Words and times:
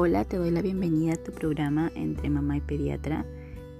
Hola, 0.00 0.24
te 0.24 0.36
doy 0.36 0.52
la 0.52 0.62
bienvenida 0.62 1.14
a 1.14 1.16
tu 1.16 1.32
programa 1.32 1.90
Entre 1.96 2.30
Mamá 2.30 2.58
y 2.58 2.60
Pediatra. 2.60 3.26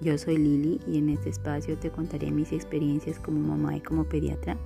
Yo 0.00 0.18
soy 0.18 0.36
Lili 0.36 0.80
y 0.84 0.98
en 0.98 1.10
este 1.10 1.30
espacio 1.30 1.78
te 1.78 1.92
contaré 1.92 2.32
mis 2.32 2.50
experiencias 2.50 3.20
como 3.20 3.38
mamá 3.38 3.76
y 3.76 3.80
como 3.80 4.02
pediatra, 4.02 4.56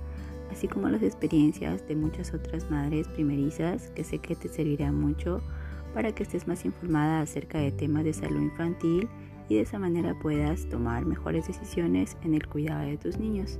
así 0.51 0.67
como 0.67 0.89
las 0.89 1.03
experiencias 1.03 1.87
de 1.87 1.95
muchas 1.95 2.33
otras 2.33 2.71
madres 2.71 3.07
primerizas 3.09 3.91
que 3.91 4.03
sé 4.03 4.17
que 4.17 4.35
te 4.35 4.49
servirán 4.49 4.99
mucho 4.99 5.43
para 5.93 6.11
que 6.15 6.23
estés 6.23 6.47
más 6.47 6.65
informada 6.65 7.21
acerca 7.21 7.59
de 7.59 7.71
temas 7.71 8.03
de 8.03 8.13
salud 8.13 8.41
infantil 8.41 9.07
y 9.47 9.53
de 9.53 9.61
esa 9.61 9.77
manera 9.77 10.17
puedas 10.19 10.67
tomar 10.69 11.05
mejores 11.05 11.45
decisiones 11.45 12.17
en 12.23 12.33
el 12.33 12.47
cuidado 12.47 12.81
de 12.87 12.97
tus 12.97 13.19
niños. 13.19 13.59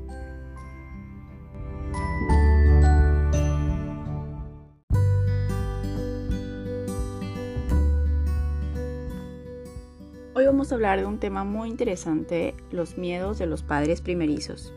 Vamos 10.54 10.72
a 10.72 10.76
hablar 10.76 11.00
de 11.00 11.08
un 11.08 11.18
tema 11.18 11.44
muy 11.44 11.68
interesante, 11.68 12.54
los 12.70 12.96
miedos 12.96 13.40
de 13.40 13.48
los 13.48 13.64
padres 13.64 14.02
primerizos. 14.02 14.72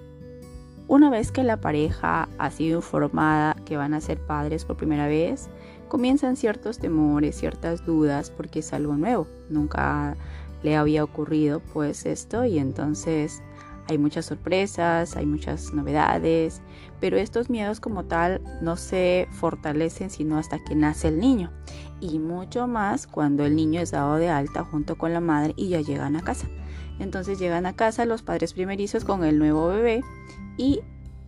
Una 0.89 1.11
vez 1.11 1.31
que 1.31 1.43
la 1.43 1.61
pareja 1.61 2.31
ha 2.39 2.51
sido 2.51 2.79
informada 2.79 3.55
que 3.67 3.77
van 3.77 3.93
a 3.93 4.01
ser 4.01 4.19
padres 4.19 4.65
por 4.65 4.79
primera 4.79 5.07
vez, 5.07 5.51
comienzan 5.89 6.37
ciertos 6.37 6.79
temores, 6.79 7.37
ciertas 7.37 7.85
dudas, 7.85 8.31
porque 8.31 8.61
es 8.61 8.73
algo 8.73 8.97
nuevo, 8.97 9.27
nunca 9.51 10.17
le 10.63 10.77
había 10.77 11.05
ocurrido 11.05 11.61
pues 11.61 12.07
esto 12.07 12.47
y 12.47 12.59
entonces 12.59 13.43
hay 13.89 13.99
muchas 13.99 14.27
sorpresas, 14.27 15.17
hay 15.17 15.27
muchas 15.27 15.73
novedades, 15.73 16.61
pero 17.01 17.17
estos 17.17 17.51
miedos 17.51 17.81
como 17.81 18.05
tal 18.05 18.43
no 18.61 18.77
se 18.77 19.29
fortalecen 19.31 20.11
sino 20.11 20.39
hasta 20.39 20.63
que 20.65 20.75
nace 20.75 21.09
el 21.09 21.19
niño 21.19 21.53
y 22.01 22.19
mucho 22.19 22.67
más 22.67 23.07
cuando 23.07 23.45
el 23.45 23.57
niño 23.57 23.81
es 23.81 23.93
dado 23.93 24.17
de 24.17 24.29
alta 24.29 24.65
junto 24.65 24.97
con 24.97 25.13
la 25.13 25.21
madre 25.21 25.55
y 25.57 25.69
ya 25.69 25.81
llegan 25.81 26.17
a 26.17 26.23
casa. 26.23 26.49
Entonces 26.99 27.39
llegan 27.39 27.67
a 27.67 27.75
casa 27.75 28.07
los 28.07 28.23
padres 28.23 28.55
primerizos 28.55 29.05
con 29.05 29.25
el 29.25 29.39
nuevo 29.39 29.69
bebé 29.69 30.03
y, 30.57 30.81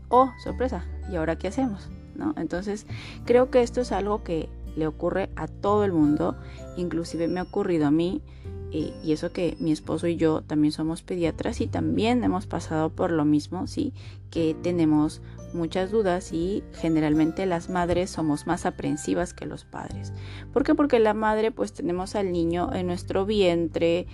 oh, 0.09 0.33
sorpresa, 0.43 0.85
¿y 1.11 1.17
ahora 1.17 1.37
qué 1.37 1.49
hacemos? 1.49 1.91
¿No? 2.17 2.35
Entonces 2.37 2.87
creo 3.25 3.51
que 3.51 3.63
esto 3.63 3.81
es 3.81 3.93
algo 3.93 4.25
que 4.25 4.49
le 4.77 4.87
ocurre 4.87 5.31
a 5.37 5.47
todo 5.47 5.85
el 5.85 5.93
mundo, 5.93 6.37
inclusive 6.77 7.29
me 7.29 7.41
ha 7.41 7.45
ocurrido 7.45 7.87
a 7.87 7.91
mí 7.91 8.23
y 8.71 9.13
eso 9.13 9.33
que 9.33 9.57
mi 9.61 9.73
esposo 9.73 10.07
y 10.09 10.17
yo 10.17 10.43
también 10.43 10.73
somos 10.73 11.03
pediatras 11.03 11.61
y 11.61 11.67
también 11.67 12.23
hemos 12.23 12.47
pasado 12.47 12.91
por 12.91 13.11
lo 13.11 13.25
mismo, 13.25 13.67
sí, 13.67 13.95
que 14.31 14.55
tenemos 14.63 15.23
muchas 15.53 15.91
dudas 15.91 16.33
y 16.33 16.63
generalmente 16.75 17.47
las 17.47 17.71
madres 17.71 18.11
somos 18.11 18.47
más 18.47 18.67
aprensivas 18.67 19.35
que 19.35 19.47
los 19.47 19.65
padres. 19.65 20.13
¿Por 20.53 20.65
qué? 20.65 20.75
Porque 20.75 20.99
la 20.99 21.15
madre 21.15 21.51
pues 21.51 21.73
tenemos 21.73 22.15
al 22.15 22.33
niño 22.33 22.73
en 22.75 22.87
nuestro 22.87 23.27
vientre, 23.27 24.07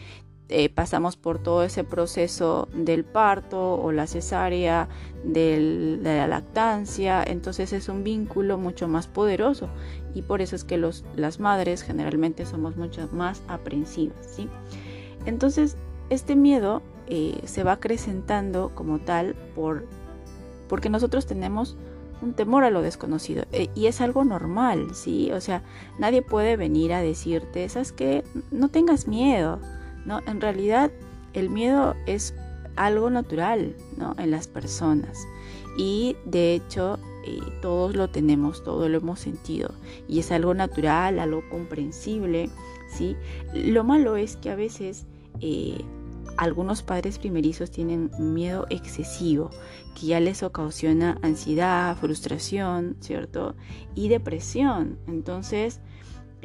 eh, 0.48 0.68
pasamos 0.68 1.16
por 1.16 1.38
todo 1.38 1.62
ese 1.62 1.84
proceso 1.84 2.68
del 2.74 3.04
parto 3.04 3.74
o 3.74 3.92
la 3.92 4.06
cesárea, 4.06 4.88
de 5.24 5.98
la 6.02 6.26
lactancia, 6.26 7.24
entonces 7.26 7.72
es 7.72 7.88
un 7.88 8.04
vínculo 8.04 8.58
mucho 8.58 8.86
más 8.86 9.06
poderoso 9.06 9.68
y 10.14 10.22
por 10.22 10.42
eso 10.42 10.54
es 10.54 10.64
que 10.64 10.76
los, 10.76 11.04
las 11.16 11.40
madres 11.40 11.82
generalmente 11.82 12.44
somos 12.44 12.76
mucho 12.76 13.08
más 13.12 13.42
aprensivas. 13.48 14.26
¿sí? 14.26 14.48
Entonces 15.24 15.76
este 16.10 16.36
miedo 16.36 16.82
eh, 17.06 17.40
se 17.44 17.64
va 17.64 17.72
acrecentando 17.72 18.70
como 18.74 18.98
tal 18.98 19.34
por 19.54 19.84
porque 20.68 20.88
nosotros 20.88 21.26
tenemos 21.26 21.76
un 22.22 22.32
temor 22.32 22.64
a 22.64 22.70
lo 22.70 22.82
desconocido 22.82 23.44
eh, 23.52 23.68
y 23.74 23.86
es 23.86 24.00
algo 24.00 24.24
normal, 24.24 24.94
¿sí? 24.94 25.30
O 25.32 25.40
sea, 25.40 25.62
nadie 25.98 26.22
puede 26.22 26.56
venir 26.56 26.92
a 26.92 27.00
decirte, 27.00 27.68
¿sabes 27.68 27.92
qué? 27.92 28.24
No 28.50 28.68
tengas 28.68 29.06
miedo, 29.06 29.60
¿no? 30.04 30.20
En 30.26 30.40
realidad, 30.40 30.90
el 31.32 31.50
miedo 31.50 31.94
es 32.06 32.34
algo 32.76 33.10
natural, 33.10 33.74
¿no? 33.96 34.14
En 34.18 34.30
las 34.30 34.48
personas 34.48 35.18
y 35.76 36.16
de 36.24 36.54
hecho 36.54 36.98
eh, 37.24 37.40
todos 37.60 37.96
lo 37.96 38.08
tenemos, 38.08 38.62
todos 38.62 38.90
lo 38.90 38.98
hemos 38.98 39.20
sentido 39.20 39.70
y 40.08 40.20
es 40.20 40.30
algo 40.30 40.54
natural, 40.54 41.18
algo 41.18 41.42
comprensible, 41.50 42.50
¿sí? 42.88 43.16
Lo 43.52 43.84
malo 43.84 44.16
es 44.16 44.36
que 44.36 44.50
a 44.50 44.56
veces 44.56 45.06
eh, 45.40 45.78
algunos 46.36 46.82
padres 46.82 47.18
primerizos 47.18 47.70
tienen 47.70 48.10
miedo 48.18 48.66
excesivo 48.70 49.50
que 49.98 50.06
ya 50.06 50.20
les 50.20 50.42
ocasiona 50.42 51.18
ansiedad, 51.22 51.96
frustración, 51.96 52.96
¿cierto? 53.00 53.54
Y 53.94 54.08
depresión. 54.08 54.98
Entonces, 55.06 55.80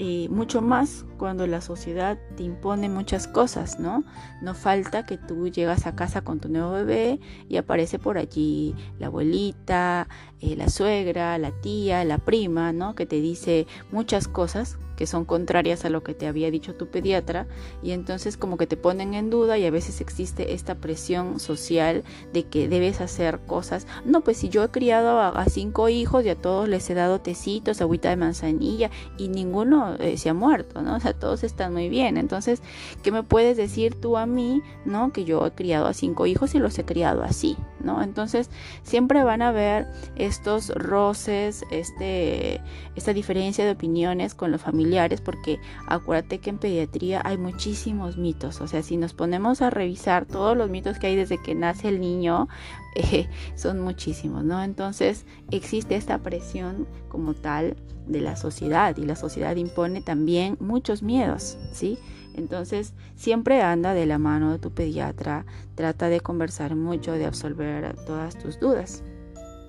eh, 0.02 0.30
mucho 0.30 0.62
más 0.62 1.06
cuando 1.18 1.46
la 1.46 1.60
sociedad 1.60 2.18
te 2.38 2.44
impone 2.44 2.88
muchas 2.88 3.28
cosas, 3.28 3.82
¿no? 3.82 4.06
No 4.42 4.56
falta 4.56 5.06
que 5.06 5.18
tú 5.18 5.50
llegas 5.50 5.86
a 5.88 5.96
casa 5.98 6.22
con 6.22 6.40
tu 6.40 6.48
nuevo 6.48 6.72
bebé 6.72 7.20
y 7.50 7.58
aparece 7.58 8.00
por 8.00 8.18
allí 8.18 8.76
la 8.98 9.08
abuelita, 9.08 10.08
eh, 10.40 10.56
la 10.56 10.70
suegra, 10.70 11.38
la 11.38 11.52
tía, 11.52 12.06
la 12.06 12.18
prima, 12.18 12.72
¿no? 12.72 12.96
Que 12.96 13.06
te 13.06 13.20
dice 13.20 13.68
muchas 13.92 14.30
cosas 14.30 14.80
que 15.00 15.08
son 15.08 15.24
contrarias 15.24 15.86
a 15.86 15.90
lo 15.90 16.04
que 16.04 16.14
te 16.14 16.28
había 16.28 16.52
dicho 16.52 16.76
tu 16.76 16.88
pediatra 16.88 17.48
y 17.82 17.92
entonces 17.92 18.36
como 18.36 18.58
que 18.58 18.68
te 18.68 18.76
ponen 18.76 19.14
en 19.14 19.30
duda 19.30 19.58
y 19.58 19.66
a 19.66 19.72
veces 19.72 20.02
existe 20.02 20.54
esta 20.54 20.76
presión 20.76 21.40
social 21.40 22.04
de 22.34 22.44
que 22.44 22.68
debes 22.68 23.00
hacer 23.00 23.40
cosas. 23.48 23.88
No, 24.04 24.20
pues 24.26 24.36
si 24.36 24.50
yo 24.50 24.62
he 24.62 24.68
criado 24.68 25.22
a, 25.22 25.46
cinco 25.46 25.88
hijos 25.88 26.26
y 26.26 26.30
a 26.30 26.36
todos 26.36 26.68
les 26.68 26.90
he 26.90 26.96
dado 26.96 27.22
tecitos, 27.22 27.80
agüita 27.80 28.10
de 28.10 28.18
manzanilla 28.18 28.92
y 29.18 29.30
ninguno 29.30 29.96
eh, 30.00 30.18
se 30.18 30.28
ha 30.28 30.34
muerto, 30.34 30.82
¿no? 30.82 30.98
O 30.98 31.00
sea, 31.00 31.14
todos 31.14 31.46
están 31.46 31.72
muy 31.72 31.88
bien. 31.88 32.18
Entonces, 32.18 32.62
¿qué 33.02 33.14
me 33.14 33.24
puedes 33.24 33.56
decir 33.56 33.96
tú 33.96 34.18
a 34.18 34.26
mí, 34.26 34.62
¿no? 34.84 35.14
Que 35.14 35.24
yo 35.24 35.46
he 35.46 35.52
criado 35.52 35.86
a 35.86 35.94
cinco 35.94 36.26
hijos 36.26 36.56
y 36.56 36.60
los 36.60 36.78
he 36.78 36.84
criado 36.84 37.24
así, 37.24 37.56
¿no? 37.82 38.02
Entonces, 38.02 38.50
siempre 38.84 39.24
van 39.24 39.42
a 39.42 39.50
haber 39.50 39.88
estos 40.16 40.70
roces, 40.70 41.64
este, 41.72 42.62
esta 42.96 43.14
diferencia 43.14 43.66
de 43.66 43.72
opiniones 43.72 44.36
con 44.36 44.52
los 44.52 44.62
familiares 44.62 45.22
porque 45.22 45.60
acuérdate 45.88 46.40
que 46.40 46.50
en 46.50 46.58
pediatría 46.58 47.22
hay 47.24 47.38
muchísimos 47.38 48.18
mitos, 48.18 48.62
o 48.62 48.68
sea, 48.68 48.84
si 48.84 48.98
nos 48.98 49.14
ponemos 49.14 49.62
a 49.62 49.70
revisar 49.70 50.26
todos 50.26 50.56
los 50.56 50.70
mitos 50.70 51.00
que 51.00 51.08
hay 51.08 51.16
desde 51.16 51.42
que 51.42 51.56
nace 51.56 51.90
el 51.90 52.00
niño, 52.00 52.48
eh, 52.96 53.28
son 53.56 53.80
muchísimos, 53.80 54.44
¿no? 54.44 54.62
Entonces 54.64 55.26
existe 55.52 55.96
esta 55.96 56.20
presión 56.20 56.88
como 57.08 57.34
tal 57.34 57.76
de 58.08 58.22
la 58.22 58.36
sociedad 58.36 58.98
y 58.98 59.06
la 59.06 59.16
sociedad 59.16 59.56
impone 59.56 60.02
también 60.02 60.58
muchos 60.60 61.04
miedos, 61.04 61.58
¿sí? 61.72 61.98
Entonces, 62.36 62.94
siempre 63.16 63.62
anda 63.62 63.94
de 63.94 64.06
la 64.06 64.18
mano 64.18 64.52
de 64.52 64.60
tu 64.60 64.72
pediatra, 64.72 65.46
trata 65.76 66.10
de 66.10 66.22
conversar 66.22 66.76
mucho, 66.76 67.14
de 67.14 67.26
absolver 67.26 67.96
todas 68.06 68.38
tus 68.38 68.60
dudas. 68.60 69.04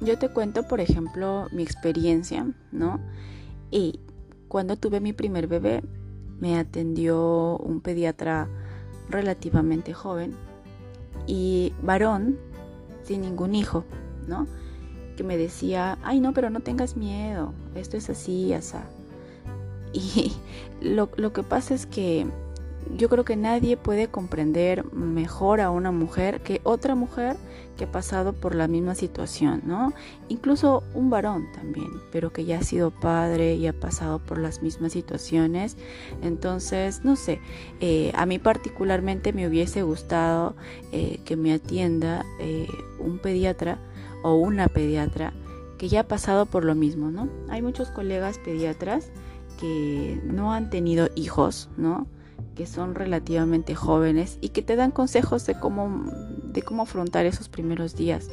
Yo 0.01 0.19
te 0.19 0.29
cuento, 0.29 0.63
por 0.67 0.81
ejemplo, 0.81 1.47
mi 1.53 1.63
experiencia, 1.63 2.47
¿no? 2.73 3.01
Y 3.71 4.01
cuando 4.49 4.77
tuve 4.77 5.01
mi 5.01 5.13
primer 5.13 5.47
bebé, 5.47 5.83
me 6.41 6.59
atendió 6.59 7.59
un 7.59 7.81
pediatra 7.81 8.49
relativamente 9.09 9.93
joven 9.93 10.35
y 11.27 11.73
varón, 11.83 12.39
sin 13.03 13.23
ningún 13.23 13.55
hijo, 13.55 13.85
¿no? 14.27 14.47
Que 15.17 15.23
me 15.23 15.37
decía, 15.37 15.99
ay 16.03 16.21
no, 16.21 16.33
pero 16.33 16.51
no 16.51 16.61
tengas 16.61 16.97
miedo, 16.97 17.53
esto 17.75 17.97
es 17.97 18.09
así, 18.09 18.53
así. 18.53 18.77
Y 19.93 20.33
lo, 20.81 21.11
lo 21.17 21.33
que 21.33 21.43
pasa 21.43 21.75
es 21.75 21.87
que 21.87 22.27
yo 22.97 23.09
creo 23.09 23.25
que 23.25 23.37
nadie 23.37 23.77
puede 23.77 24.09
comprender 24.09 24.85
mejor 24.93 25.61
a 25.61 25.71
una 25.71 25.91
mujer 25.91 26.41
que 26.41 26.61
otra 26.65 26.95
mujer 26.95 27.37
que 27.77 27.85
ha 27.85 27.93
pasado 27.93 28.35
por 28.35 28.55
la 28.55 28.69
misma 28.69 28.95
situación, 28.95 29.63
¿no? 29.65 29.95
Incluso 30.29 30.83
un 30.93 31.09
varón 31.09 31.47
también, 31.55 31.89
pero 32.13 32.31
que 32.31 32.45
ya 32.45 32.59
ha 32.59 32.63
sido 32.63 32.91
padre 32.91 33.55
y 33.55 33.67
ha 33.67 33.73
pasado 33.73 34.19
por 34.19 34.39
las 34.39 34.63
mismas 34.63 34.93
situaciones. 34.93 35.77
Entonces, 36.23 37.05
no 37.05 37.17
sé, 37.17 37.41
eh, 37.81 38.13
a 38.15 38.27
mí 38.27 38.39
particularmente 38.39 39.33
me 39.33 39.49
hubiese 39.49 39.83
gustado 39.83 40.55
eh, 40.93 41.21
que 41.25 41.37
me 41.37 41.55
atienda 41.55 42.25
eh, 42.39 42.69
un 42.99 43.19
pediatra 43.19 43.79
o 44.23 44.35
una 44.35 44.69
pediatra 44.69 45.33
que 45.79 45.89
ya 45.89 46.01
ha 46.01 46.09
pasado 46.09 46.45
por 46.45 46.67
lo 46.67 46.75
mismo, 46.75 47.11
¿no? 47.11 47.31
Hay 47.49 47.63
muchos 47.63 47.89
colegas 47.89 48.39
pediatras 48.39 49.11
que 49.59 50.21
no 50.25 50.53
han 50.53 50.69
tenido 50.69 51.09
hijos, 51.15 51.71
¿no? 51.79 52.07
Que 52.61 52.67
son 52.67 52.95
relativamente 52.95 53.75
jóvenes 53.75 54.37
y 54.43 54.51
que 54.51 54.61
te 54.61 54.77
dan 54.77 54.91
consejos 54.91 55.47
de 55.47 55.59
cómo, 55.59 56.13
de 56.45 56.61
cómo 56.61 56.83
afrontar 56.83 57.25
esos 57.25 57.49
primeros 57.49 57.97
días. 57.97 58.29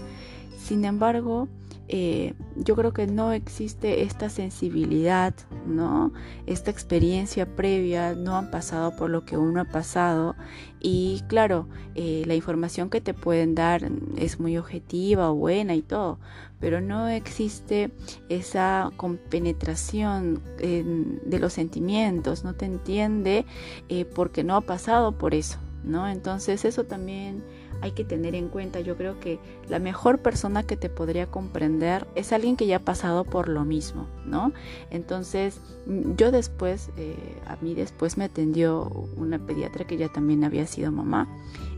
Sin 0.62 0.84
embargo, 0.84 1.48
eh, 1.90 2.34
yo 2.56 2.76
creo 2.76 2.92
que 2.92 3.08
no 3.08 3.32
existe 3.32 4.04
esta 4.04 4.30
sensibilidad, 4.30 5.34
¿no? 5.66 6.12
Esta 6.46 6.70
experiencia 6.70 7.46
previa, 7.46 8.14
no 8.14 8.36
han 8.36 8.52
pasado 8.52 8.96
por 8.98 9.10
lo 9.10 9.24
que 9.24 9.38
uno 9.38 9.62
ha 9.62 9.66
pasado 9.66 10.36
y 10.82 11.24
claro, 11.28 11.68
eh, 11.96 12.24
la 12.26 12.36
información 12.36 12.90
que 12.90 13.00
te 13.00 13.14
pueden 13.14 13.56
dar 13.56 13.90
es 14.18 14.40
muy 14.40 14.58
objetiva 14.58 15.30
buena 15.30 15.76
y 15.76 15.82
todo, 15.82 16.20
pero 16.60 16.82
no 16.82 17.08
existe 17.08 17.92
esa 18.28 18.92
compenetración 18.98 20.42
de 20.58 21.40
los 21.40 21.54
sentimientos, 21.54 22.44
no 22.44 22.54
te 22.54 22.66
entiende 22.66 23.46
eh, 23.88 24.06
porque 24.06 24.44
no 24.44 24.56
ha 24.56 24.62
pasado 24.62 25.18
por 25.18 25.34
eso, 25.34 25.58
¿no? 25.84 26.08
Entonces 26.10 26.66
eso 26.66 26.84
también 26.84 27.44
hay 27.82 27.92
que 27.92 28.04
tener 28.04 28.36
en 28.36 28.50
cuenta. 28.50 28.80
Yo 28.80 28.98
creo 28.98 29.20
que 29.20 29.40
la 29.68 29.80
mejor 29.80 30.20
persona 30.20 30.64
que 30.64 30.78
te 30.78 30.90
podría 30.90 31.28
comprender 31.28 32.08
es 32.16 32.34
alguien 32.34 32.56
que 32.56 32.68
ya 32.68 32.78
ha 32.78 32.86
pasado 32.86 33.24
por 33.24 33.50
lo 33.50 33.66
mismo, 33.66 34.08
¿no? 34.26 34.52
Entonces, 34.90 35.60
mm, 35.86 36.16
yo 36.16 36.32
después, 36.32 36.90
eh, 36.98 37.16
a 37.46 37.58
mí 37.62 37.74
después 37.74 38.18
me 38.18 38.26
atendió 38.26 38.84
una 39.16 39.40
pediatra 39.40 39.86
que 39.86 39.98
ya 39.98 40.10
también 40.10 40.44
había 40.44 40.68
sido 40.68 40.92
mamá 40.92 41.28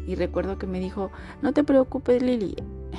y 0.10 0.16
recuerdo 0.16 0.58
que 0.58 0.66
me 0.66 0.80
dijo, 0.80 1.12
no 1.44 1.54
te 1.54 1.64
preocupes 1.64 2.24
Lili, 2.24 2.56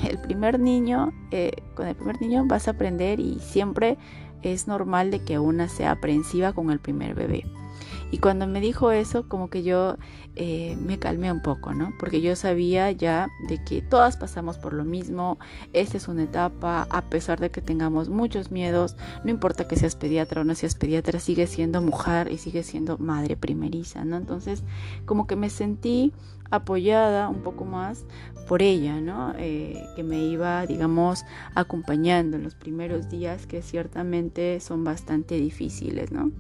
el 0.08 0.18
primer 0.20 0.60
niño, 0.60 1.12
eh, 1.32 1.50
con 1.74 1.88
el 1.88 1.96
primer 1.96 2.20
niño 2.20 2.44
vas 2.46 2.68
a 2.68 2.72
aprender 2.72 3.18
y 3.18 3.40
siempre 3.40 3.98
es 4.42 4.68
normal 4.68 5.10
de 5.10 5.24
que 5.24 5.38
una 5.38 5.68
sea 5.68 5.90
aprensiva 5.90 6.52
con 6.52 6.70
el 6.70 6.78
primer 6.78 7.14
bebé. 7.14 7.44
Y 8.10 8.18
cuando 8.18 8.46
me 8.46 8.60
dijo 8.60 8.90
eso, 8.90 9.28
como 9.28 9.50
que 9.50 9.62
yo 9.62 9.96
eh, 10.36 10.76
me 10.84 10.98
calmé 10.98 11.30
un 11.30 11.42
poco, 11.42 11.74
¿no? 11.74 11.92
Porque 11.98 12.20
yo 12.20 12.34
sabía 12.34 12.90
ya 12.90 13.28
de 13.48 13.62
que 13.62 13.82
todas 13.82 14.16
pasamos 14.16 14.58
por 14.58 14.72
lo 14.72 14.84
mismo, 14.84 15.38
esta 15.72 15.96
es 15.96 16.08
una 16.08 16.24
etapa, 16.24 16.88
a 16.90 17.02
pesar 17.02 17.38
de 17.38 17.50
que 17.50 17.60
tengamos 17.60 18.08
muchos 18.08 18.50
miedos, 18.50 18.96
no 19.24 19.30
importa 19.30 19.68
que 19.68 19.76
seas 19.76 19.96
pediatra 19.96 20.40
o 20.40 20.44
no 20.44 20.54
seas 20.54 20.74
pediatra, 20.74 21.20
sigue 21.20 21.46
siendo 21.46 21.82
mujer 21.82 22.32
y 22.32 22.38
sigue 22.38 22.62
siendo 22.62 22.98
madre 22.98 23.36
primeriza, 23.36 24.04
¿no? 24.04 24.16
Entonces, 24.16 24.64
como 25.06 25.26
que 25.26 25.36
me 25.36 25.50
sentí 25.50 26.12
apoyada 26.50 27.28
un 27.28 27.42
poco 27.42 27.64
más 27.64 28.04
por 28.48 28.62
ella, 28.62 29.00
¿no? 29.00 29.34
Eh, 29.38 29.84
que 29.94 30.02
me 30.02 30.24
iba, 30.24 30.66
digamos, 30.66 31.24
acompañando 31.54 32.36
en 32.36 32.42
los 32.42 32.56
primeros 32.56 33.08
días 33.08 33.46
que 33.46 33.62
ciertamente 33.62 34.58
son 34.58 34.82
bastante 34.82 35.36
difíciles, 35.36 36.10
¿no? 36.10 36.32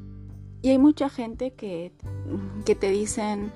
Y 0.62 0.70
hay 0.70 0.78
mucha 0.78 1.08
gente 1.08 1.52
que, 1.52 1.92
que 2.64 2.74
te 2.74 2.90
dicen, 2.90 3.52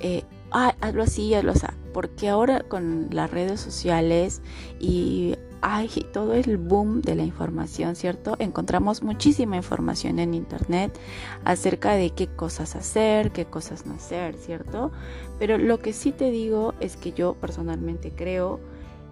eh, 0.00 0.24
ah, 0.50 0.74
hazlo 0.80 1.02
así, 1.02 1.34
hazlo 1.34 1.52
así. 1.52 1.66
Porque 1.92 2.28
ahora 2.28 2.60
con 2.60 3.08
las 3.10 3.30
redes 3.30 3.60
sociales 3.60 4.42
y 4.78 5.34
hay 5.60 5.88
todo 6.12 6.34
el 6.34 6.56
boom 6.56 7.02
de 7.02 7.14
la 7.14 7.24
información, 7.24 7.96
¿cierto? 7.96 8.36
Encontramos 8.38 9.02
muchísima 9.02 9.56
información 9.56 10.18
en 10.18 10.34
internet 10.34 10.96
acerca 11.44 11.92
de 11.92 12.10
qué 12.10 12.28
cosas 12.28 12.76
hacer, 12.76 13.32
qué 13.32 13.44
cosas 13.44 13.86
no 13.86 13.94
hacer, 13.94 14.36
¿cierto? 14.36 14.92
Pero 15.38 15.58
lo 15.58 15.78
que 15.78 15.92
sí 15.92 16.12
te 16.12 16.30
digo 16.30 16.74
es 16.80 16.96
que 16.96 17.12
yo 17.12 17.34
personalmente 17.34 18.12
creo 18.14 18.60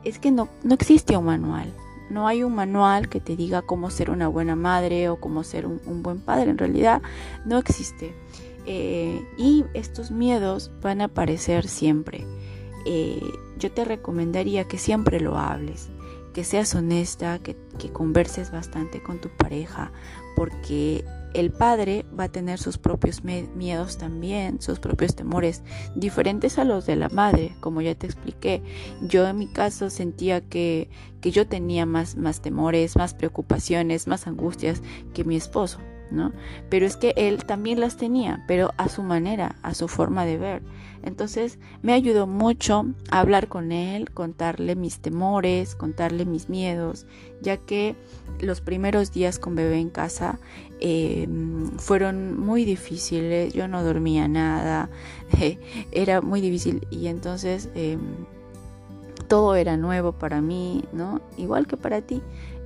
es 0.04 0.18
que 0.20 0.30
no, 0.30 0.48
no 0.62 0.74
existe 0.74 1.16
un 1.16 1.24
manual. 1.24 1.72
No 2.10 2.28
hay 2.28 2.42
un 2.42 2.54
manual 2.54 3.08
que 3.08 3.20
te 3.20 3.36
diga 3.36 3.62
cómo 3.62 3.90
ser 3.90 4.10
una 4.10 4.28
buena 4.28 4.56
madre 4.56 5.08
o 5.08 5.16
cómo 5.16 5.44
ser 5.44 5.66
un, 5.66 6.02
buen 6.02 6.20
padre. 6.20 6.50
En 6.50 6.58
realidad 6.58 7.02
no 7.44 7.58
existe. 7.58 8.14
Eh, 8.66 9.24
y 9.36 9.64
estos 9.74 10.10
miedos 10.10 10.70
van 10.82 11.00
a 11.00 11.04
aparecer 11.04 11.68
siempre. 11.68 12.26
Eh, 12.84 13.20
yo 13.58 13.72
te 13.72 13.84
recomendaría 13.84 14.64
que 14.64 14.78
siempre 14.78 15.20
lo 15.20 15.38
hables, 15.38 15.88
que 16.34 16.44
seas 16.44 16.74
honesta, 16.74 17.38
que, 17.38 17.56
que 17.78 17.90
converses 17.90 18.50
bastante 18.50 19.02
con 19.02 19.20
tu 19.20 19.28
pareja, 19.28 19.92
porque 20.36 21.04
el 21.34 21.50
padre 21.50 22.04
va 22.18 22.24
a 22.24 22.28
tener 22.28 22.58
sus 22.58 22.78
propios 22.78 23.22
miedos 23.24 23.98
también, 23.98 24.60
sus 24.60 24.78
propios 24.78 25.14
temores, 25.14 25.62
diferentes 25.94 26.58
a 26.58 26.64
los 26.64 26.86
de 26.86 26.96
la 26.96 27.08
madre, 27.08 27.54
como 27.60 27.80
ya 27.80 27.94
te 27.94 28.06
expliqué. 28.06 28.62
Yo 29.02 29.26
en 29.26 29.38
mi 29.38 29.48
caso 29.48 29.90
sentía 29.90 30.40
que, 30.40 30.88
que 31.20 31.30
yo 31.30 31.46
tenía 31.46 31.86
más, 31.86 32.16
más 32.16 32.40
temores, 32.40 32.96
más 32.96 33.14
preocupaciones, 33.14 34.06
más 34.06 34.26
angustias 34.26 34.82
que 35.14 35.24
mi 35.24 35.36
esposo. 35.36 35.78
Pero 36.68 36.86
es 36.86 36.96
que 36.96 37.14
él 37.16 37.44
también 37.44 37.80
las 37.80 37.96
tenía, 37.96 38.44
pero 38.46 38.72
a 38.76 38.88
su 38.88 39.02
manera, 39.02 39.56
a 39.62 39.74
su 39.74 39.88
forma 39.88 40.24
de 40.24 40.38
ver. 40.38 40.62
Entonces 41.02 41.58
me 41.82 41.92
ayudó 41.92 42.26
mucho 42.26 42.86
a 43.10 43.20
hablar 43.20 43.48
con 43.48 43.70
él, 43.70 44.10
contarle 44.10 44.74
mis 44.74 44.98
temores, 44.98 45.74
contarle 45.74 46.24
mis 46.24 46.48
miedos, 46.48 47.06
ya 47.40 47.56
que 47.58 47.94
los 48.40 48.60
primeros 48.60 49.12
días 49.12 49.38
con 49.38 49.54
bebé 49.54 49.78
en 49.78 49.90
casa 49.90 50.40
em, 50.80 51.70
fueron 51.78 52.38
muy 52.38 52.64
difíciles, 52.64 53.52
yo 53.54 53.68
no 53.68 53.82
dormía 53.84 54.26
nada, 54.26 54.90
era 55.92 56.20
muy 56.20 56.40
difícil 56.40 56.86
y 56.90 57.06
entonces 57.06 57.68
em, 57.74 58.00
todo 59.26 59.54
era 59.54 59.76
nuevo 59.76 60.12
para 60.12 60.40
mí, 60.40 60.84
¿no? 60.92 61.20
Igual 61.36 61.66
que 61.66 61.76
para 61.76 62.00
ti. 62.02 62.22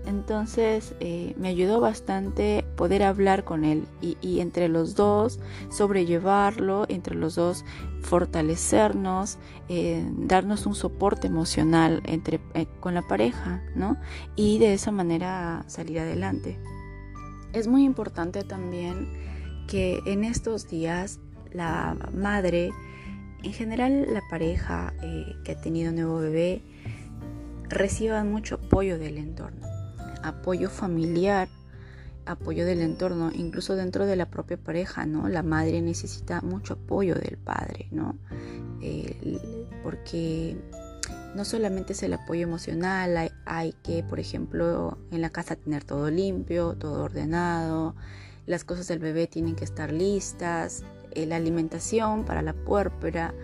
Entonces 0.07 0.95
eh, 1.01 1.35
me 1.39 1.49
ayudó 1.49 1.81
bastante 1.81 2.65
poder 2.77 3.03
hablar 3.03 3.45
con 3.45 3.65
él 3.65 3.87
y, 4.01 4.41
entre 4.41 4.69
los 4.69 4.95
dos 4.95 5.41
sobrellevarlo, 5.71 6.87
entre 6.89 7.15
los 7.15 7.35
dos 7.35 7.65
fortalecernos, 8.01 9.39
eh, 9.69 10.03
darnos 10.17 10.65
un 10.65 10.75
soporte 10.75 11.27
emocional 11.27 12.03
entre, 12.07 12.41
eh, 12.55 12.67
con 12.81 12.95
la 12.95 13.03
pareja, 13.03 13.63
¿no? 13.75 13.99
Y 14.37 14.59
de 14.59 14.73
esa 14.73 14.91
manera 14.91 15.65
salir 15.67 16.01
adelante. 16.01 16.59
Es 17.53 17.67
muy 17.67 17.85
importante 17.85 18.43
también 18.43 19.13
que 19.69 20.01
en 20.07 20.25
estos 20.25 20.69
días 20.69 21.21
la 21.53 21.97
madre, 22.15 22.71
en 23.43 23.53
general 23.53 24.07
la 24.13 24.23
pareja 24.31 24.93
que 25.45 25.53
ha 25.53 25.61
tenido 25.61 25.91
un 25.91 25.97
nuevo 25.97 26.19
bebé, 26.19 26.63
reciban 27.69 28.31
mucho 28.31 28.57
apoyo 28.57 28.99
del 28.99 29.19
entorno 29.19 29.71
apoyo 30.23 30.71
familiar, 30.71 31.49
apoyo 32.27 32.65
del 32.65 32.81
entorno, 32.81 33.31
incluso 33.35 33.77
dentro 33.77 34.07
de 34.07 34.17
la 34.17 34.27
propia 34.27 34.57
pareja, 34.57 35.07
¿no? 35.07 35.29
La 35.29 35.43
madre 35.43 35.81
necesita 35.83 36.41
mucho 36.43 36.75
apoyo 36.75 37.15
del 37.15 37.37
padre, 37.39 37.89
¿no? 37.91 38.17
porque 39.83 40.57
no 41.35 41.45
solamente 41.45 41.93
es 41.93 42.03
el 42.03 42.15
apoyo 42.15 42.43
emocional, 42.43 43.31
hay, 43.45 43.75
que, 43.83 44.03
por 44.03 44.19
ejemplo, 44.19 44.97
en 45.11 45.21
la 45.21 45.29
casa 45.29 45.55
tener 45.55 45.85
todo 45.85 46.11
limpio, 46.11 46.77
todo 46.77 47.05
ordenado, 47.05 47.95
las 48.47 48.65
cosas 48.65 48.89
del 48.89 49.01
bebé 49.01 49.27
tienen 49.27 49.55
que 49.55 49.65
estar 49.65 49.93
listas, 49.93 50.83
eh, 51.13 51.27
la 51.27 51.37
alimentación 51.37 52.25
para 52.25 52.43
la 52.43 52.53
puérpera, 52.53 53.35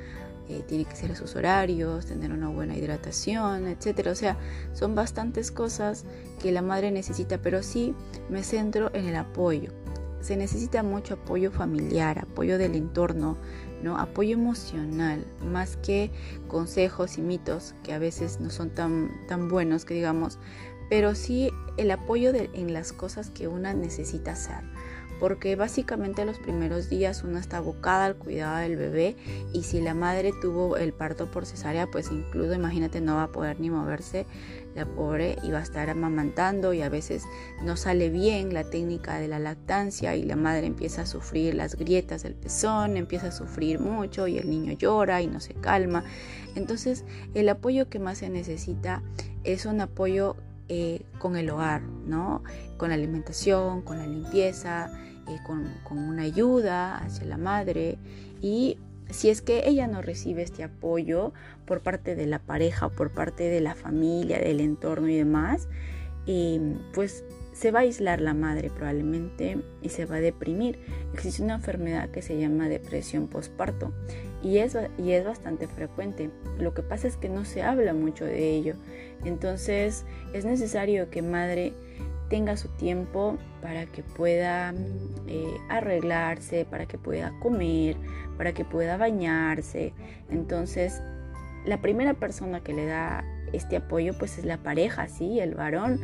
eh, 0.49 0.63
tiene 0.69 0.85
que 0.85 0.95
ser 0.95 1.11
a 1.11 1.17
sus 1.17 1.35
horarios, 1.35 2.07
tener 2.07 2.31
una 2.33 2.49
buena 2.49 2.77
hidratación, 2.77 3.67
etcétera. 3.67 4.13
O 4.13 4.15
sea, 4.15 4.37
son 4.73 4.95
bastantes 4.95 5.51
cosas 5.51 6.05
que 6.41 6.53
la 6.53 6.63
madre 6.63 6.93
necesita, 6.93 7.39
pero 7.39 7.65
sí 7.65 7.95
me 8.31 8.45
centro 8.45 8.91
en 8.95 9.07
el 9.07 9.17
apoyo. 9.17 9.73
Se 10.21 10.37
necesita 10.37 10.83
mucho 10.83 11.15
apoyo 11.15 11.51
familiar, 11.51 12.21
apoyo 12.21 12.59
del 12.59 12.77
entorno, 12.77 13.37
¿no? 13.83 13.99
apoyo 13.99 14.35
emocional, 14.35 15.25
más 15.45 15.77
que 15.77 16.11
consejos 16.49 17.19
y 17.19 17.23
mitos 17.23 17.75
que 17.83 17.93
a 17.93 17.99
veces 17.99 18.41
no 18.41 18.51
son 18.51 18.71
tan, 18.71 19.11
tan 19.29 19.49
buenos 19.49 19.85
que 19.85 19.95
digamos, 19.95 20.39
pero 20.89 21.15
sí 21.15 21.51
el 21.77 21.91
apoyo 21.91 22.33
en 22.35 22.73
las 22.73 22.93
cosas 22.93 23.31
que 23.31 23.49
una 23.49 23.75
necesita 23.75 24.33
hacer 24.33 24.63
porque 25.19 25.57
básicamente 25.57 26.25
los 26.25 26.39
primeros 26.39 26.91
días 26.91 27.25
una 27.25 27.41
está 27.41 27.59
abocada 27.59 28.05
al 28.05 28.17
cuidado 28.17 28.59
del 28.59 28.77
bebé 28.77 29.17
y 29.53 29.63
si 29.63 29.81
la 29.81 29.95
madre 29.95 30.33
tuvo 30.43 30.77
el 30.77 30.93
parto 30.93 31.31
por 31.31 31.47
cesárea, 31.47 31.87
pues 31.87 32.11
incluso 32.11 32.53
imagínate 32.55 33.01
no 33.01 33.17
va 33.17 33.25
a 33.25 33.33
poder 33.33 33.59
ni 33.61 33.71
moverse 33.71 34.27
la 34.75 34.85
pobre 34.85 35.37
y 35.43 35.51
va 35.51 35.61
a 35.61 35.63
estar 35.63 35.89
amamantando 35.89 36.75
y 36.75 36.83
a 36.83 36.91
veces 36.91 37.25
no 37.63 37.77
sale 37.77 38.11
bien 38.11 38.53
la 38.53 38.65
técnica 38.65 39.19
de 39.19 39.29
la 39.29 39.39
lactancia 39.39 40.15
y 40.17 40.23
la 40.23 40.37
madre 40.37 40.67
empieza 40.67 41.03
a 41.03 41.07
sufrir 41.07 41.55
las 41.55 41.77
grietas 41.77 42.23
del 42.23 42.35
pezón, 42.35 42.99
empieza 42.99 43.29
a 43.29 43.33
sufrir 43.33 43.81
mucho 43.81 44.27
y 44.27 44.37
el 44.37 44.51
niño 44.51 44.73
llora 44.73 45.23
y 45.23 45.29
no 45.29 45.41
se 45.41 45.55
calma. 45.55 46.05
Entonces 46.55 47.05
el 47.33 47.49
apoyo 47.49 47.89
que 47.89 47.99
más 47.99 48.19
se 48.19 48.29
necesita 48.29 49.03
es 49.45 49.65
un 49.65 49.81
apoyo 49.81 50.37
eh, 50.69 51.03
con 51.19 51.37
el 51.37 51.51
hogar, 51.51 51.83
¿no? 51.83 52.43
Con 52.77 52.91
la 52.91 52.95
alimentación, 52.95 53.83
con 53.83 53.99
la 53.99 54.07
limpieza, 54.07 54.91
eh, 55.29 55.39
con, 55.47 55.73
con, 55.85 55.99
una 55.99 56.23
ayuda 56.23 56.99
hacia 56.99 57.27
la 57.27 57.37
madre 57.37 57.99
y 58.41 58.79
si 59.11 59.31
es 59.31 59.43
que 59.43 59.69
ella 59.69 59.87
no 59.87 60.03
recibe 60.03 60.43
este 60.43 60.65
apoyo 60.65 61.33
por 61.65 61.81
parte 61.81 62.15
de 62.17 62.27
la 62.27 62.39
pareja, 62.39 62.89
por 62.89 63.11
parte 63.11 63.45
de 63.45 63.61
la 63.61 63.75
familia, 63.75 64.39
del 64.39 64.61
entorno 64.61 65.09
y 65.09 65.17
demás, 65.17 65.69
eh, 66.27 66.77
pues 66.93 67.25
se 67.53 67.71
va 67.71 67.81
a 67.81 67.83
aislar 67.83 68.21
la 68.21 68.35
madre 68.35 68.71
probablemente 68.71 69.63
y 69.81 69.89
se 69.91 70.07
va 70.07 70.17
a 70.17 70.21
deprimir. 70.21 70.79
Existe 71.15 71.43
una 71.43 71.55
enfermedad 71.55 72.11
que 72.11 72.21
se 72.21 72.39
llama 72.39 72.69
depresión 72.69 73.29
postparto 73.29 73.93
y 74.47 74.59
es, 74.59 74.79
y 74.97 75.11
es 75.11 75.25
bastante 75.25 75.67
frecuente. 75.67 76.31
Lo 76.59 76.73
que 76.73 76.83
pasa 76.83 77.09
es 77.09 77.17
que 77.17 77.29
no 77.29 77.45
se 77.45 77.65
habla 77.65 77.95
mucho 77.95 78.25
de 78.25 78.55
ello. 78.55 78.75
Entonces 79.25 80.05
es 80.33 80.45
necesario 80.45 81.11
que 81.11 81.21
madre 81.21 81.73
tenga 82.31 82.57
su 82.57 82.69
tiempo 82.69 83.39
para 83.61 83.87
que 83.87 84.05
pueda 84.05 84.73
eh, 85.27 85.57
arreglarse, 85.69 86.65
para 86.65 86.87
que 86.87 86.97
pueda 86.97 87.33
comer, 87.41 87.97
para 88.37 88.53
que 88.55 88.65
pueda 88.65 88.97
bañarse. 88.97 89.93
Entonces, 90.31 91.03
la 91.65 91.81
primera 91.81 92.15
persona 92.15 92.61
que 92.61 92.73
le 92.73 92.87
da 92.87 93.25
este 93.53 93.77
apoyo 93.77 94.17
pues 94.17 94.39
es 94.39 94.45
la 94.45 94.59
pareja, 94.59 95.09
¿sí? 95.09 95.41
El 95.41 95.57
varón 95.57 96.01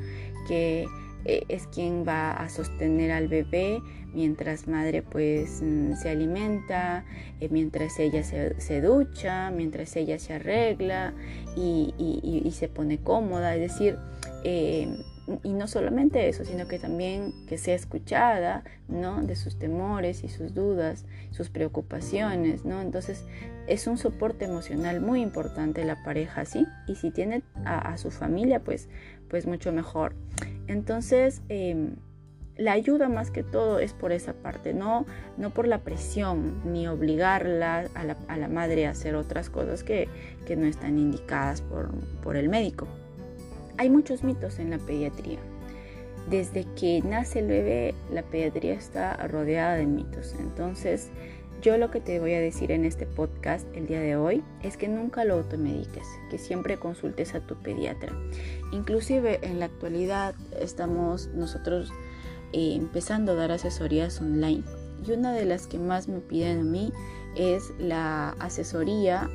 que 0.49 0.87
eh, 1.25 1.45
es 1.49 1.67
quien 1.67 2.07
va 2.07 2.33
a 2.33 2.49
sostener 2.49 3.11
al 3.11 3.29
bebé 3.29 3.81
mientras 4.15 4.69
madre 4.69 5.03
pues 5.03 5.63
mm, 5.63 5.95
se 5.95 6.11
alimenta, 6.11 7.05
eh, 7.41 7.49
mientras 7.51 7.99
ella 7.99 8.23
se, 8.23 8.81
ducha, 8.81 9.51
mientras 9.51 9.97
ella 9.97 10.19
se 10.19 10.35
arregla 10.35 11.15
y, 11.57 11.95
y, 12.45 12.51
se 12.53 12.69
pone 12.69 12.99
cómoda, 12.99 13.55
es 13.55 13.61
decir, 13.73 13.97
y 15.43 15.53
no 15.53 15.69
solamente 15.69 16.29
eso, 16.29 16.45
sino 16.45 16.67
que 16.67 16.79
también 16.79 17.33
que 17.47 17.57
sea 17.57 17.75
escuchada, 17.75 18.65
¿no? 18.89 19.23
De 19.23 19.37
sus 19.37 19.59
temores 19.59 20.25
y 20.25 20.29
sus 20.29 20.55
dudas, 20.55 21.05
sus 21.31 21.49
preocupaciones, 21.49 22.65
¿no? 22.65 22.81
Entonces 22.81 23.25
es 23.69 23.87
un 23.87 23.99
soporte 23.99 24.45
emocional 24.45 25.01
muy 25.01 25.23
importante 25.23 25.85
la 25.85 26.03
pareja, 26.03 26.45
¿sí? 26.45 26.67
Y 26.89 26.97
si 26.97 27.11
tiene 27.11 27.43
a, 27.65 27.97
su 27.97 28.11
familia, 28.11 28.61
pues, 28.61 28.89
pues 29.33 29.47
mucho 29.47 29.73
mejor. 29.73 30.15
Entonces, 30.67 31.41
em, 31.49 31.97
la 32.59 32.73
ayuda 32.73 33.09
más 33.09 33.31
que 33.31 33.43
todo 33.43 33.79
es 33.79 33.95
por 33.95 34.13
esa 34.13 34.35
parte, 34.35 34.75
no, 34.75 35.07
no 35.39 35.49
por 35.49 35.67
la 35.67 35.79
presión, 35.79 36.61
ni 36.71 36.87
obligarla 36.87 37.89
a 37.95 38.05
la, 38.05 38.19
a 38.29 38.37
la 38.37 38.49
madre 38.49 38.87
a 38.87 38.91
hacer 38.91 39.15
otras 39.15 39.49
cosas 39.49 39.85
que, 39.85 40.07
que 40.45 40.55
no 40.55 40.67
están 40.67 40.99
indicadas 40.99 41.63
por, 41.63 41.91
por 42.23 42.37
el 42.37 42.51
médico. 42.51 42.87
Hay 43.79 43.89
muchos 43.89 44.23
mitos 44.23 44.59
en 44.59 44.69
la 44.69 44.77
pediatría. 44.77 45.39
Desde 46.29 46.67
que 46.79 47.01
nace 47.03 47.39
el 47.39 47.47
bebé, 47.47 47.95
la 48.13 48.23
pediatría 48.23 48.75
está 48.75 49.17
rodeada 49.29 49.77
de 49.77 49.87
mitos. 49.87 50.37
Entonces, 50.39 51.09
yo 51.63 51.79
lo 51.79 51.93
que 51.93 52.01
te 52.01 52.19
voy 52.19 52.35
a 52.35 52.41
decir 52.41 52.73
en 52.73 52.85
este 52.85 53.07
podcast 53.07 53.69
el 53.77 53.87
día 53.87 54.01
de 54.01 54.17
hoy 54.17 54.43
es 54.65 54.77
que 54.77 54.89
nunca 54.89 55.25
lo 55.25 55.35
automediques, 55.35 56.07
que 56.29 56.37
siempre 56.37 56.77
consultes 56.77 57.37
a 57.37 57.41
tu 57.41 57.55
pediatra. 57.55 58.13
Inclusive 58.73 59.39
en 59.43 59.61
la 59.61 59.67
actualidad 59.67 60.35
estamos 60.61 61.29
nosotros 61.29 61.93
eh, 62.53 62.75
empezando 62.75 63.33
a 63.33 63.35
dar 63.37 63.53
asesorías 63.53 64.21
online 64.21 64.65
y 65.07 65.13
una 65.13 65.33
de 65.33 65.45
las 65.45 65.69
que 65.69 65.79
más 65.79 66.09
me 66.09 66.19
piden 66.19 66.61
a 66.61 66.65
mí 66.65 66.93
es 67.37 67.73
la 67.79 68.31
asesoría 68.41 69.31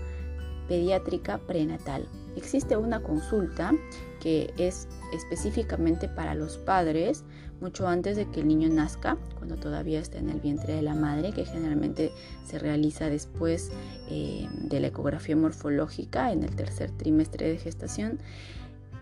pediátrica 0.67 1.37
prenatal. 1.37 2.09
Existe 2.35 2.75
una 2.75 3.01
consulta 3.01 3.71
que 4.19 4.53
es 4.57 4.89
específicamente 5.13 6.09
para 6.09 6.35
los 6.35 6.57
padres 6.57 7.23
mucho 7.61 7.87
antes 7.87 8.15
de 8.15 8.29
que 8.29 8.41
el 8.41 8.47
niño 8.47 8.69
nazca, 8.69 9.17
cuando 9.37 9.55
todavía 9.55 9.99
está 9.99 10.17
en 10.19 10.29
el 10.29 10.39
vientre 10.39 10.73
de 10.75 10.81
la 10.81 10.93
madre, 10.93 11.31
que 11.31 11.45
generalmente 11.45 12.11
se 12.45 12.59
realiza 12.59 13.09
después 13.09 13.71
eh, 14.09 14.47
de 14.61 14.79
la 14.79 14.87
ecografía 14.87 15.35
morfológica 15.35 16.31
en 16.31 16.43
el 16.43 16.55
tercer 16.55 16.91
trimestre 16.91 17.49
de 17.49 17.57
gestación. 17.57 18.19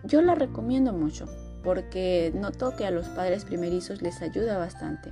Yo 0.04 0.22
la 0.22 0.34
recomiendo 0.34 0.92
mucho 0.92 1.26
porque 1.62 2.32
noto 2.34 2.76
que 2.76 2.86
a 2.86 2.90
los 2.90 3.08
padres 3.08 3.44
primerizos 3.44 4.00
les 4.00 4.22
ayuda 4.22 4.56
bastante. 4.56 5.10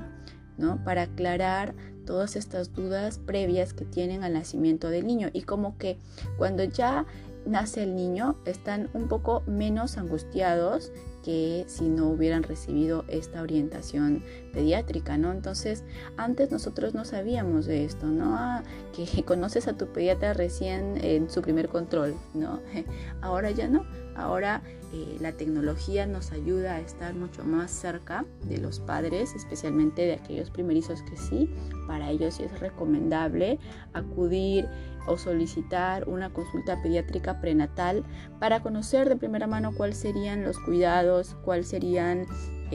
¿no? 0.57 0.83
Para 0.85 1.03
aclarar 1.03 1.75
todas 2.07 2.37
estas 2.37 2.73
dudas 2.73 3.19
previas 3.19 3.73
que 3.73 3.85
tienen 3.85 4.23
al 4.23 4.35
nacimiento 4.35 4.89
del 4.89 5.07
niño 5.07 5.31
y 5.33 5.43
como 5.43 5.77
que 5.79 5.99
cuando 6.39 6.65
ya 6.65 7.07
nace 7.47 7.83
el 7.83 7.97
niño 7.97 8.37
están 8.47 8.89
un 8.95 9.09
poco 9.09 9.43
menos 9.47 9.99
angustiados 9.99 10.93
que 11.25 11.65
si 11.67 11.89
no 11.89 12.09
hubieran 12.09 12.43
recibido 12.43 13.05
esta 13.09 13.43
orientación 13.43 14.23
pediátrica, 14.55 15.19
¿no? 15.19 15.33
Entonces, 15.33 15.85
antes 16.17 16.51
nosotros 16.51 16.95
no 16.95 17.05
sabíamos 17.05 17.67
de 17.67 17.85
esto, 17.85 18.07
¿no? 18.07 18.37
Ah, 18.37 18.63
que 18.95 19.23
conoces 19.25 19.69
a 19.69 19.77
tu 19.77 19.89
pediatra 19.89 20.33
recién 20.33 20.99
en 21.05 21.29
su 21.29 21.43
primer 21.43 21.69
control, 21.69 22.15
¿no? 22.33 22.61
Ahora 23.21 23.51
ya 23.51 23.69
no, 23.69 23.85
ahora 24.17 24.63
eh, 24.93 25.17
la 25.21 25.33
tecnología 25.33 26.07
nos 26.07 26.33
ayuda 26.33 26.77
a 26.77 26.81
estar 26.81 27.15
mucho 27.15 27.45
más 27.45 27.71
cerca 27.71 28.25
de 28.45 28.59
los 28.59 28.79
padres, 28.79 29.35
especialmente 29.35 30.03
de 30.03 30.15
aquellos 30.15 30.51
primerizos 30.51 31.03
que 31.03 31.17
sí, 31.17 31.51
para 31.87 32.11
ellos 32.11 32.35
sí 32.35 32.45
es 32.45 32.61
recomendable 32.61 33.59
acudir 33.93 34.69
o 35.07 35.19
solicitar 35.19 36.09
una 36.09 36.33
consulta 36.33 36.81
pediátrica 36.83 37.41
prenatal 37.41 38.05
para 38.39 38.63
conocer 38.63 39.09
de 39.09 39.17
primera 39.17 39.47
mano 39.47 39.73
cuáles 39.75 39.99
serían 39.99 40.45
los 40.45 40.59
cuidados, 40.61 41.37
cuáles 41.45 41.69
serían 41.69 42.27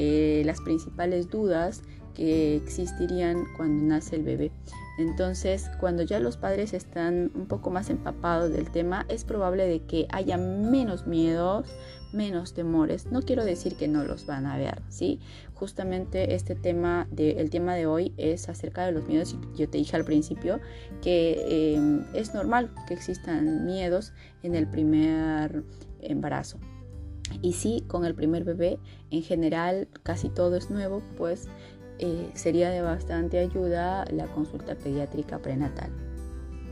eh, 0.02 0.44
las 0.46 0.62
principales 0.62 1.30
dudas 1.30 1.82
que 2.14 2.56
existirían 2.56 3.44
cuando 3.58 3.84
nace 3.84 4.16
el 4.16 4.24
bebé. 4.24 4.50
Entonces, 4.98 5.70
cuando 5.78 6.04
ya 6.04 6.22
los 6.22 6.38
padres 6.38 6.74
están 6.74 7.32
un 7.36 7.48
poco 7.48 7.70
más 7.70 7.90
empapados 7.90 8.50
del 8.50 8.72
tema, 8.72 9.06
es 9.10 9.26
probable 9.26 9.68
de 9.68 9.82
que 9.82 10.08
haya 10.10 10.38
menos 10.38 11.06
miedos, 11.06 11.68
menos 12.14 12.54
temores. 12.54 13.08
No 13.12 13.22
quiero 13.24 13.44
decir 13.44 13.76
que 13.76 13.90
no 13.90 14.06
los 14.06 14.26
van 14.26 14.46
a 14.46 14.58
ver, 14.58 14.82
¿sí? 14.88 15.20
Justamente 15.54 16.34
este 16.34 16.56
tema, 16.56 17.06
de, 17.12 17.32
el 17.42 17.50
tema 17.50 17.76
de 17.76 17.86
hoy 17.86 18.14
es 18.16 18.48
acerca 18.48 18.86
de 18.86 18.94
los 18.94 19.06
miedos. 19.06 19.36
Yo 19.58 19.70
te 19.70 19.80
dije 19.80 19.98
al 19.98 20.06
principio 20.06 20.62
que 21.02 21.74
em, 21.76 22.06
es 22.14 22.34
normal 22.34 22.74
que 22.88 22.94
existan 22.94 23.66
miedos 23.66 24.14
en 24.44 24.56
el 24.56 24.66
primer 24.66 25.66
embarazo. 26.02 26.58
Y 27.42 27.54
sí, 27.54 27.84
con 27.88 28.06
el 28.06 28.16
primer 28.16 28.44
bebé, 28.44 28.80
en 29.12 29.24
general 29.24 29.88
casi 30.04 30.30
todo 30.30 30.56
es 30.56 30.70
nuevo, 30.70 31.02
pues 31.18 31.48
eh, 32.00 32.30
sería 32.34 32.70
de 32.70 32.82
bastante 32.82 33.40
ayuda 33.40 34.06
la 34.12 34.28
consulta 34.28 34.76
pediátrica 34.76 35.40
prenatal. 35.40 35.92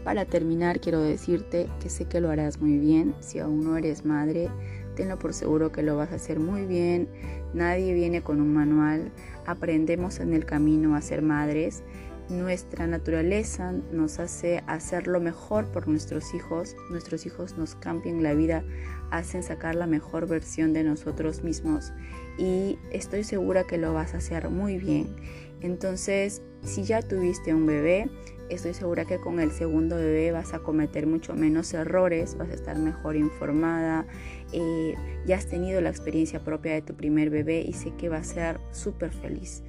Para 0.03 0.23
terminar, 0.23 0.79
quiero 0.79 1.01
decirte 1.01 1.67
que 1.81 1.89
sé 1.89 2.05
que 2.05 2.21
lo 2.21 2.29
harás 2.29 2.61
muy 2.61 2.77
bien. 2.77 3.13
Si 3.19 3.39
aún 3.39 3.65
no 3.65 3.75
eres 3.75 4.05
madre, 4.05 4.49
tenlo 4.95 5.19
por 5.19 5.33
seguro 5.33 5.73
que 5.73 5.83
lo 5.83 5.97
vas 5.97 6.13
a 6.13 6.15
hacer 6.15 6.39
muy 6.39 6.65
bien. 6.65 7.09
Nadie 7.53 7.93
viene 7.93 8.21
con 8.21 8.39
un 8.39 8.53
manual. 8.53 9.11
Aprendemos 9.45 10.21
en 10.21 10.33
el 10.33 10.45
camino 10.45 10.95
a 10.95 11.01
ser 11.01 11.21
madres. 11.21 11.83
Nuestra 12.29 12.87
naturaleza 12.87 13.73
nos 13.91 14.19
hace 14.19 14.63
hacer 14.67 15.07
lo 15.07 15.19
mejor 15.19 15.65
por 15.73 15.89
nuestros 15.89 16.33
hijos. 16.33 16.77
Nuestros 16.89 17.25
hijos 17.25 17.57
nos 17.57 17.75
cambian 17.75 18.23
la 18.23 18.33
vida, 18.33 18.63
hacen 19.11 19.43
sacar 19.43 19.75
la 19.75 19.87
mejor 19.87 20.27
versión 20.27 20.73
de 20.73 20.83
nosotros 20.83 21.43
mismos. 21.43 21.93
Y 22.37 22.77
estoy 22.91 23.23
segura 23.23 23.65
que 23.65 23.77
lo 23.77 23.93
vas 23.93 24.13
a 24.13 24.17
hacer 24.17 24.49
muy 24.49 24.77
bien. 24.77 25.15
Entonces, 25.61 26.41
si 26.63 26.83
ya 26.83 27.01
tuviste 27.01 27.53
un 27.53 27.65
bebé, 27.65 28.09
estoy 28.49 28.73
segura 28.73 29.05
que 29.05 29.19
con 29.19 29.39
el 29.39 29.51
segundo 29.51 29.95
bebé 29.95 30.31
vas 30.31 30.53
a 30.53 30.59
cometer 30.59 31.07
mucho 31.07 31.33
menos 31.33 31.73
errores, 31.73 32.37
vas 32.37 32.49
a 32.49 32.53
estar 32.53 32.77
mejor 32.77 33.15
informada, 33.15 34.05
eh, 34.53 34.95
ya 35.25 35.37
has 35.37 35.47
tenido 35.47 35.81
la 35.81 35.89
experiencia 35.89 36.43
propia 36.43 36.73
de 36.73 36.81
tu 36.81 36.95
primer 36.95 37.29
bebé 37.29 37.61
y 37.61 37.73
sé 37.73 37.93
que 37.97 38.09
va 38.09 38.17
a 38.17 38.23
ser 38.23 38.59
súper 38.71 39.11
feliz. 39.11 39.63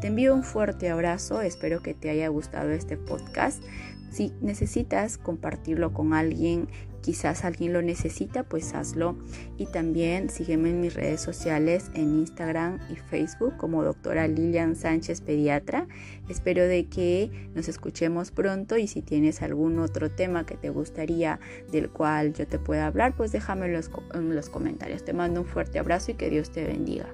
Te 0.00 0.08
envío 0.08 0.34
un 0.34 0.44
fuerte 0.44 0.90
abrazo, 0.90 1.40
espero 1.40 1.82
que 1.82 1.94
te 1.94 2.10
haya 2.10 2.28
gustado 2.28 2.70
este 2.70 2.96
podcast. 2.96 3.62
Si 4.10 4.32
necesitas 4.40 5.18
compartirlo 5.18 5.92
con 5.92 6.14
alguien, 6.14 6.68
quizás 7.06 7.44
alguien 7.44 7.72
lo 7.72 7.82
necesita, 7.82 8.42
pues 8.42 8.74
hazlo. 8.74 9.16
Y 9.56 9.66
también 9.66 10.28
sígueme 10.28 10.70
en 10.70 10.80
mis 10.80 10.94
redes 10.94 11.20
sociales, 11.20 11.90
en 11.94 12.18
Instagram 12.18 12.80
y 12.90 12.96
Facebook 12.96 13.56
como 13.56 13.84
doctora 13.84 14.26
Lilian 14.26 14.74
Sánchez 14.74 15.20
Pediatra. 15.20 15.86
Espero 16.28 16.66
de 16.66 16.86
que 16.86 17.30
nos 17.54 17.68
escuchemos 17.68 18.32
pronto 18.32 18.76
y 18.76 18.88
si 18.88 19.02
tienes 19.02 19.42
algún 19.42 19.78
otro 19.78 20.10
tema 20.10 20.46
que 20.46 20.56
te 20.56 20.70
gustaría 20.70 21.38
del 21.70 21.90
cual 21.90 22.34
yo 22.34 22.46
te 22.46 22.58
pueda 22.58 22.86
hablar, 22.86 23.14
pues 23.16 23.30
déjame 23.32 23.66
en 23.66 23.74
los, 23.74 23.90
en 24.14 24.34
los 24.34 24.48
comentarios. 24.48 25.04
Te 25.04 25.12
mando 25.12 25.42
un 25.42 25.46
fuerte 25.46 25.78
abrazo 25.78 26.10
y 26.10 26.14
que 26.14 26.28
Dios 26.28 26.50
te 26.50 26.64
bendiga. 26.64 27.06